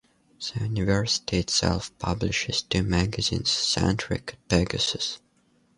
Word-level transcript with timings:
The 0.55 0.63
university 0.67 1.37
itself 1.37 1.95
publishes 1.99 2.63
two 2.63 2.81
magazines, 2.81 3.51
"Centric" 3.51 4.31
and 4.33 4.39
"Pegasus. 4.49 5.19